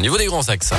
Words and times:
au 0.00 0.02
niveau 0.02 0.16
des 0.16 0.24
grands 0.24 0.48
axes. 0.48 0.72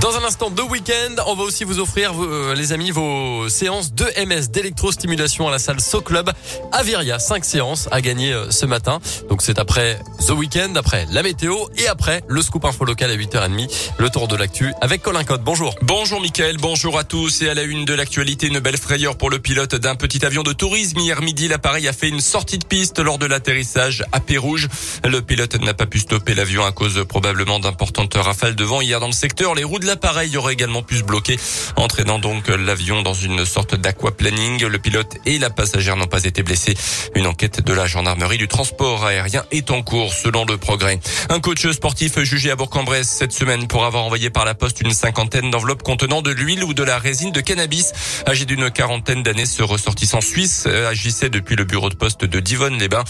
Dans 0.00 0.16
un 0.16 0.24
instant 0.24 0.48
de 0.48 0.62
week-end, 0.62 1.22
on 1.26 1.34
va 1.34 1.42
aussi 1.42 1.64
vous 1.64 1.78
offrir, 1.78 2.12
euh, 2.24 2.54
les 2.54 2.72
amis, 2.72 2.90
vos 2.90 3.50
séances 3.50 3.92
de 3.92 4.06
MS 4.24 4.48
d'électrostimulation 4.50 5.46
à 5.46 5.50
la 5.50 5.58
salle 5.58 5.78
So 5.78 6.00
Club 6.00 6.30
à 6.72 6.82
Viria. 6.82 7.18
Cinq 7.18 7.44
séances 7.44 7.86
à 7.90 8.00
gagner 8.00 8.32
euh, 8.32 8.50
ce 8.50 8.64
matin. 8.64 9.00
Donc 9.28 9.42
c'est 9.42 9.58
après 9.58 9.98
The 10.26 10.30
Weekend, 10.30 10.78
après 10.78 11.06
la 11.10 11.22
météo 11.22 11.54
et 11.76 11.86
après 11.86 12.22
le 12.28 12.40
scoop 12.40 12.64
info 12.64 12.86
local 12.86 13.10
à 13.10 13.16
8h30. 13.16 13.68
Le 13.98 14.08
tour 14.08 14.26
de 14.26 14.36
l'actu 14.36 14.72
avec 14.80 15.02
Colin 15.02 15.22
Code. 15.22 15.42
Bonjour. 15.44 15.74
Bonjour 15.82 16.18
Mickaël, 16.22 16.56
bonjour 16.56 16.98
à 16.98 17.04
tous. 17.04 17.42
Et 17.42 17.50
à 17.50 17.54
la 17.54 17.64
une 17.64 17.84
de 17.84 17.92
l'actualité, 17.92 18.46
une 18.46 18.60
belle 18.60 18.78
frayeur 18.78 19.18
pour 19.18 19.28
le 19.28 19.38
pilote 19.38 19.74
d'un 19.74 19.96
petit 19.96 20.24
avion 20.24 20.42
de 20.42 20.54
tourisme. 20.54 20.98
Hier 20.98 21.20
midi, 21.20 21.46
l'appareil 21.46 21.86
a 21.88 21.92
fait 21.92 22.08
une 22.08 22.20
sortie 22.20 22.58
de 22.58 22.64
piste 22.64 23.00
lors 23.00 23.18
de 23.18 23.26
l'atterrissage 23.26 24.02
à 24.12 24.20
Pérouge. 24.20 24.68
Le 25.04 25.20
pilote 25.20 25.60
n'a 25.60 25.74
pas 25.74 25.86
pu 25.86 25.98
stopper 25.98 26.34
l'avion 26.34 26.64
à 26.64 26.72
cause 26.72 27.04
probablement 27.06 27.60
d'importantes 27.60 28.14
rafales 28.14 28.56
de 28.56 28.64
vent 28.64 28.80
hier 28.80 28.98
dans 28.98 29.06
le 29.06 29.12
secteur. 29.12 29.54
Les 29.54 29.64
roues 29.64 29.78
l'appareil 29.90 30.36
aurait 30.36 30.52
également 30.52 30.84
pu 30.84 30.98
se 30.98 31.02
bloquer, 31.02 31.36
entraînant 31.74 32.20
donc 32.20 32.46
l'avion 32.46 33.02
dans 33.02 33.12
une 33.12 33.44
sorte 33.44 33.74
d'aquaplaning. 33.74 34.64
Le 34.64 34.78
pilote 34.78 35.16
et 35.26 35.40
la 35.40 35.50
passagère 35.50 35.96
n'ont 35.96 36.06
pas 36.06 36.22
été 36.22 36.44
blessés. 36.44 36.76
Une 37.16 37.26
enquête 37.26 37.60
de 37.60 37.72
la 37.72 37.88
gendarmerie 37.88 38.38
du 38.38 38.46
transport 38.46 39.04
aérien 39.04 39.44
est 39.50 39.72
en 39.72 39.82
cours, 39.82 40.14
selon 40.14 40.44
le 40.44 40.58
progrès. 40.58 41.00
Un 41.28 41.40
coach 41.40 41.68
sportif 41.72 42.20
jugé 42.20 42.52
à 42.52 42.56
Bourg-en-Bresse 42.56 43.08
cette 43.08 43.32
semaine 43.32 43.66
pour 43.66 43.84
avoir 43.84 44.04
envoyé 44.04 44.30
par 44.30 44.44
la 44.44 44.54
poste 44.54 44.80
une 44.80 44.92
cinquantaine 44.92 45.50
d'enveloppes 45.50 45.82
contenant 45.82 46.22
de 46.22 46.30
l'huile 46.30 46.62
ou 46.62 46.72
de 46.72 46.84
la 46.84 47.00
résine 47.00 47.32
de 47.32 47.40
cannabis. 47.40 47.92
Âgé 48.28 48.44
d'une 48.44 48.70
quarantaine 48.70 49.24
d'années, 49.24 49.44
ce 49.44 49.64
ressortissant 49.64 50.20
suisse 50.20 50.66
agissait 50.66 51.30
depuis 51.30 51.56
le 51.56 51.64
bureau 51.64 51.90
de 51.90 51.96
poste 51.96 52.24
de 52.24 52.38
Divonne-les-Bains. 52.38 53.02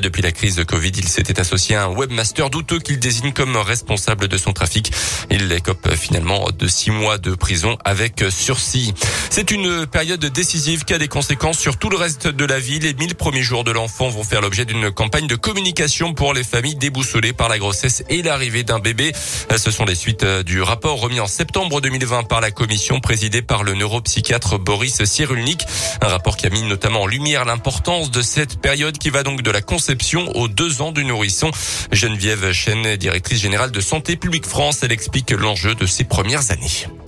Depuis 0.00 0.22
la 0.22 0.30
crise 0.30 0.62
Covid, 0.64 0.92
il 0.94 1.08
s'était 1.08 1.40
associé 1.40 1.74
à 1.74 1.86
un 1.86 1.88
webmaster 1.88 2.48
douteux 2.48 2.78
qu'il 2.78 3.00
désigne 3.00 3.32
comme 3.32 3.56
responsable 3.56 4.28
de 4.28 4.38
son 4.38 4.52
trafic. 4.52 4.92
Il 5.30 5.50
écope 5.50 5.92
finalement 5.96 6.27
de 6.28 6.68
six 6.68 6.90
mois 6.90 7.16
de 7.16 7.34
prison 7.34 7.78
avec 7.84 8.22
sursis. 8.28 8.92
C'est 9.30 9.50
une 9.50 9.86
période 9.86 10.24
décisive 10.26 10.84
qui 10.84 10.92
a 10.92 10.98
des 10.98 11.08
conséquences 11.08 11.58
sur 11.58 11.78
tout 11.78 11.88
le 11.88 11.96
reste 11.96 12.28
de 12.28 12.44
la 12.44 12.58
vie. 12.58 12.78
Les 12.78 12.92
1000 12.92 13.14
premiers 13.14 13.42
jours 13.42 13.64
de 13.64 13.70
l'enfant 13.70 14.10
vont 14.10 14.24
faire 14.24 14.42
l'objet 14.42 14.66
d'une 14.66 14.90
campagne 14.90 15.26
de 15.26 15.36
communication 15.36 16.12
pour 16.12 16.34
les 16.34 16.44
familles 16.44 16.76
déboussolées 16.76 17.32
par 17.32 17.48
la 17.48 17.58
grossesse 17.58 18.04
et 18.10 18.20
l'arrivée 18.20 18.62
d'un 18.62 18.78
bébé. 18.78 19.12
Ce 19.56 19.70
sont 19.70 19.86
les 19.86 19.94
suites 19.94 20.24
du 20.44 20.60
rapport 20.60 21.00
remis 21.00 21.18
en 21.18 21.26
septembre 21.26 21.80
2020 21.80 22.24
par 22.24 22.42
la 22.42 22.50
commission 22.50 23.00
présidée 23.00 23.40
par 23.40 23.62
le 23.62 23.72
neuropsychiatre 23.72 24.58
Boris 24.58 25.02
Cyrulnik. 25.04 25.64
Un 26.02 26.08
rapport 26.08 26.36
qui 26.36 26.46
a 26.46 26.50
mis 26.50 26.62
notamment 26.62 27.02
en 27.02 27.06
lumière 27.06 27.46
l'importance 27.46 28.10
de 28.10 28.20
cette 28.20 28.60
période 28.60 28.98
qui 28.98 29.08
va 29.08 29.22
donc 29.22 29.40
de 29.40 29.50
la 29.50 29.62
conception 29.62 30.30
aux 30.36 30.48
deux 30.48 30.82
ans 30.82 30.92
du 30.92 31.06
nourrisson. 31.06 31.50
Geneviève 31.90 32.52
Chen, 32.52 32.96
directrice 32.96 33.40
générale 33.40 33.70
de 33.70 33.80
Santé 33.80 34.16
publique 34.16 34.46
France, 34.46 34.82
elle 34.82 34.92
explique 34.92 35.30
l'enjeu 35.30 35.74
de 35.74 35.86
ces 35.86 36.04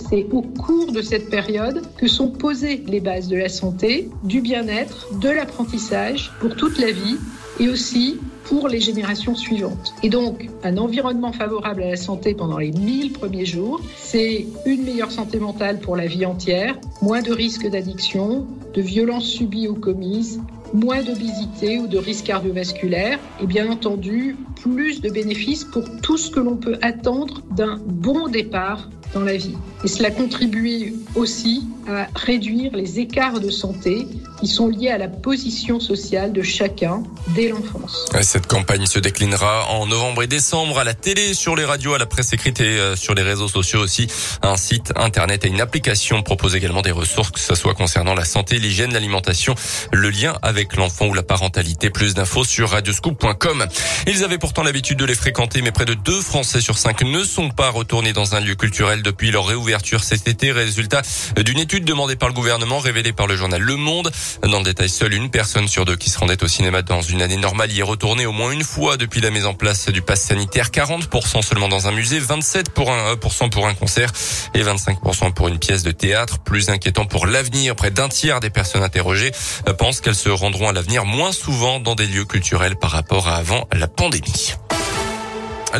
C'est 0.09 0.25
au 0.31 0.41
cours 0.41 0.93
de 0.93 1.01
cette 1.01 1.29
période 1.29 1.81
que 1.97 2.07
sont 2.07 2.29
posées 2.29 2.81
les 2.87 3.01
bases 3.01 3.27
de 3.27 3.35
la 3.35 3.49
santé, 3.49 4.09
du 4.23 4.39
bien-être, 4.39 5.19
de 5.19 5.27
l'apprentissage 5.27 6.31
pour 6.39 6.55
toute 6.55 6.79
la 6.79 6.91
vie 6.91 7.17
et 7.59 7.67
aussi 7.67 8.19
pour 8.45 8.69
les 8.69 8.79
générations 8.79 9.35
suivantes. 9.35 9.93
Et 10.01 10.09
donc, 10.09 10.49
un 10.63 10.77
environnement 10.77 11.33
favorable 11.33 11.83
à 11.83 11.89
la 11.89 11.95
santé 11.97 12.33
pendant 12.33 12.57
les 12.57 12.71
1000 12.71 13.11
premiers 13.11 13.45
jours, 13.45 13.81
c'est 13.97 14.47
une 14.65 14.83
meilleure 14.83 15.11
santé 15.11 15.39
mentale 15.39 15.79
pour 15.81 15.97
la 15.97 16.05
vie 16.05 16.25
entière, 16.25 16.77
moins 17.01 17.21
de 17.21 17.33
risques 17.33 17.69
d'addiction, 17.69 18.47
de 18.73 18.81
violences 18.81 19.25
subies 19.25 19.67
ou 19.67 19.75
commises, 19.75 20.39
moins 20.73 21.03
d'obésité 21.03 21.79
ou 21.79 21.87
de 21.87 21.97
risques 21.97 22.27
cardiovasculaires 22.27 23.19
et 23.41 23.45
bien 23.45 23.69
entendu 23.69 24.37
plus 24.61 25.01
de 25.01 25.09
bénéfices 25.09 25.65
pour 25.65 25.83
tout 26.01 26.17
ce 26.17 26.31
que 26.31 26.39
l'on 26.39 26.55
peut 26.55 26.77
attendre 26.81 27.41
d'un 27.51 27.77
bon 27.85 28.29
départ 28.29 28.89
dans 29.13 29.21
la 29.21 29.37
vie. 29.37 29.57
Et 29.83 29.87
cela 29.87 30.11
contribue 30.11 30.93
aussi 31.15 31.63
à 31.87 32.07
réduire 32.15 32.75
les 32.75 32.99
écarts 32.99 33.39
de 33.39 33.49
santé 33.49 34.07
qui 34.41 34.47
sont 34.47 34.67
liés 34.67 34.89
à 34.89 34.97
la 34.97 35.07
position 35.07 35.79
sociale 35.79 36.33
de 36.33 36.41
chacun 36.41 37.03
dès 37.35 37.49
l'enfance. 37.49 38.07
Cette 38.23 38.47
campagne 38.47 38.87
se 38.87 38.97
déclinera 38.97 39.67
en 39.69 39.85
novembre 39.85 40.23
et 40.23 40.27
décembre 40.27 40.79
à 40.79 40.83
la 40.83 40.95
télé, 40.95 41.35
sur 41.35 41.55
les 41.55 41.63
radios, 41.63 41.93
à 41.93 41.99
la 41.99 42.07
presse 42.07 42.33
écrite 42.33 42.59
et 42.59 42.63
euh, 42.63 42.95
sur 42.95 43.13
les 43.13 43.21
réseaux 43.21 43.47
sociaux 43.47 43.79
aussi. 43.79 44.07
Un 44.41 44.57
site 44.57 44.93
internet 44.95 45.45
et 45.45 45.47
une 45.47 45.61
application 45.61 46.23
proposent 46.23 46.55
également 46.55 46.81
des 46.81 46.91
ressources, 46.91 47.29
que 47.29 47.39
ce 47.39 47.53
soit 47.53 47.75
concernant 47.75 48.15
la 48.15 48.25
santé, 48.25 48.57
l'hygiène, 48.57 48.93
l'alimentation, 48.93 49.53
le 49.93 50.09
lien 50.09 50.35
avec 50.41 50.75
l'enfant 50.75 51.05
ou 51.05 51.13
la 51.13 51.23
parentalité. 51.23 51.91
Plus 51.91 52.15
d'infos 52.15 52.43
sur 52.43 52.71
radioscoop.com. 52.71 53.67
Ils 54.07 54.23
avaient 54.23 54.39
pourtant 54.39 54.63
l'habitude 54.63 54.97
de 54.97 55.05
les 55.05 55.15
fréquenter, 55.15 55.61
mais 55.61 55.71
près 55.71 55.85
de 55.85 55.93
deux 55.93 56.19
Français 56.19 56.61
sur 56.61 56.79
cinq 56.79 57.03
ne 57.03 57.23
sont 57.23 57.49
pas 57.49 57.69
retournés 57.69 58.13
dans 58.13 58.33
un 58.33 58.39
lieu 58.39 58.55
culturel 58.55 59.03
depuis 59.03 59.29
leur 59.29 59.45
réouverture 59.45 60.03
cet 60.03 60.27
été. 60.27 60.51
Résultat 60.51 61.03
d'une 61.37 61.59
étude 61.59 61.85
demandée 61.85 62.15
par 62.15 62.27
le 62.27 62.33
gouvernement, 62.33 62.79
révélée 62.79 63.13
par 63.13 63.27
le 63.27 63.35
journal 63.35 63.61
Le 63.61 63.75
Monde. 63.75 64.11
Dans 64.43 64.59
le 64.59 64.63
détail, 64.63 64.89
seule 64.89 65.13
une 65.13 65.29
personne 65.29 65.67
sur 65.67 65.85
deux 65.85 65.95
qui 65.95 66.09
se 66.09 66.17
rendait 66.17 66.43
au 66.43 66.47
cinéma 66.47 66.81
dans 66.81 67.01
une 67.01 67.21
année 67.21 67.37
normale 67.37 67.71
y 67.71 67.79
est 67.79 67.83
retournée 67.83 68.25
au 68.25 68.31
moins 68.31 68.51
une 68.51 68.63
fois 68.63 68.97
depuis 68.97 69.21
la 69.21 69.29
mise 69.29 69.45
en 69.45 69.53
place 69.53 69.89
du 69.89 70.01
pass 70.01 70.21
sanitaire. 70.21 70.69
40% 70.69 71.41
seulement 71.41 71.69
dans 71.69 71.87
un 71.87 71.91
musée, 71.91 72.19
27% 72.19 72.69
pour 72.69 72.91
un, 72.91 73.15
pour 73.49 73.67
un 73.67 73.73
concert 73.73 74.11
et 74.53 74.63
25% 74.63 75.33
pour 75.33 75.47
une 75.47 75.59
pièce 75.59 75.83
de 75.83 75.91
théâtre. 75.91 76.39
Plus 76.39 76.69
inquiétant 76.69 77.05
pour 77.05 77.25
l'avenir, 77.25 77.75
près 77.75 77.91
d'un 77.91 78.09
tiers 78.09 78.39
des 78.39 78.49
personnes 78.49 78.83
interrogées 78.83 79.31
euh, 79.67 79.73
pensent 79.73 80.01
qu'elles 80.01 80.15
se 80.15 80.29
rendront 80.29 80.69
à 80.69 80.73
l'avenir 80.73 81.05
moins 81.05 81.31
souvent 81.31 81.79
dans 81.79 81.95
des 81.95 82.07
lieux 82.07 82.25
culturels 82.25 82.75
par 82.75 82.91
rapport 82.91 83.27
à 83.27 83.35
avant 83.35 83.67
la 83.73 83.87
pandémie. 83.87 84.53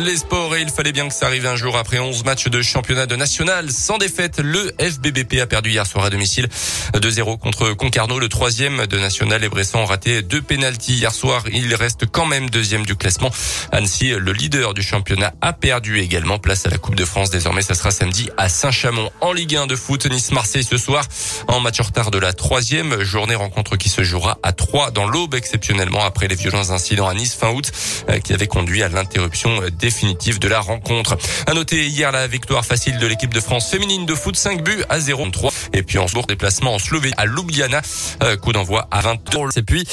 Les 0.00 0.16
sports, 0.16 0.56
et 0.56 0.62
il 0.62 0.70
fallait 0.70 0.90
bien 0.90 1.06
que 1.06 1.12
ça 1.12 1.26
arrive 1.26 1.46
un 1.46 1.54
jour 1.54 1.76
après 1.76 1.98
11 1.98 2.24
matchs 2.24 2.48
de 2.48 2.62
championnat 2.62 3.04
de 3.04 3.14
national. 3.14 3.70
Sans 3.70 3.98
défaite, 3.98 4.40
le 4.42 4.72
FBBP 4.78 5.34
a 5.42 5.46
perdu 5.46 5.68
hier 5.68 5.86
soir 5.86 6.06
à 6.06 6.10
domicile 6.10 6.48
2-0 6.94 7.38
contre 7.38 7.74
Concarneau, 7.74 8.18
le 8.18 8.30
troisième 8.30 8.86
de 8.86 8.98
national. 8.98 9.44
Et 9.44 9.50
Bressan 9.50 9.80
ont 9.80 9.84
raté 9.84 10.22
deux 10.22 10.40
pénalties 10.40 10.94
hier 10.94 11.12
soir. 11.12 11.44
Il 11.52 11.74
reste 11.74 12.06
quand 12.10 12.24
même 12.24 12.48
deuxième 12.48 12.86
du 12.86 12.96
classement. 12.96 13.30
Annecy, 13.70 14.14
le 14.18 14.32
leader 14.32 14.72
du 14.72 14.82
championnat, 14.82 15.34
a 15.42 15.52
perdu 15.52 16.00
également. 16.00 16.38
Place 16.38 16.64
à 16.64 16.70
la 16.70 16.78
Coupe 16.78 16.94
de 16.94 17.04
France. 17.04 17.28
Désormais, 17.28 17.62
ça 17.62 17.74
sera 17.74 17.90
samedi 17.90 18.30
à 18.38 18.48
Saint-Chamond. 18.48 19.10
En 19.20 19.34
Ligue 19.34 19.56
1 19.56 19.66
de 19.66 19.76
foot, 19.76 20.06
Nice-Marseille 20.06 20.64
ce 20.64 20.78
soir. 20.78 21.04
En 21.48 21.60
match 21.60 21.80
retard 21.80 22.10
de 22.10 22.18
la 22.18 22.32
troisième 22.32 23.02
journée 23.02 23.34
rencontre 23.34 23.76
qui 23.76 23.90
se 23.90 24.02
jouera 24.02 24.38
à 24.42 24.52
3 24.52 24.90
dans 24.90 25.06
l'aube 25.06 25.34
exceptionnellement 25.34 26.02
après 26.02 26.28
les 26.28 26.34
violents 26.34 26.70
incidents 26.70 27.08
à 27.08 27.14
Nice 27.14 27.34
fin 27.34 27.50
août 27.50 27.70
euh, 28.08 28.20
qui 28.20 28.32
avait 28.32 28.46
conduit 28.46 28.82
à 28.82 28.88
l'interruption 28.88 29.60
définitive 29.82 30.38
de 30.38 30.48
la 30.48 30.60
rencontre. 30.60 31.18
À 31.46 31.54
noter 31.54 31.86
hier 31.86 32.12
la 32.12 32.28
victoire 32.28 32.64
facile 32.64 32.98
de 32.98 33.06
l'équipe 33.06 33.34
de 33.34 33.40
France 33.40 33.68
féminine 33.68 34.06
de 34.06 34.14
foot 34.14 34.36
5 34.36 34.62
buts 34.62 34.84
à 34.88 35.00
0 35.00 35.28
3 35.30 35.50
et 35.72 35.82
puis 35.82 35.98
en 35.98 36.06
lourd 36.14 36.26
déplacement 36.26 36.74
en 36.74 36.78
Slovénie 36.78 37.14
à 37.16 37.26
Ljubljana. 37.26 37.82
Euh, 38.22 38.36
coup 38.36 38.52
d'envoi 38.52 38.86
à 38.90 39.00
20 39.00 39.16
Et 39.56 39.62
puis 39.62 39.84